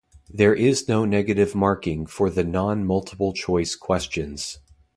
[0.33, 4.57] There is no negative marking for the non-multiple choice questions.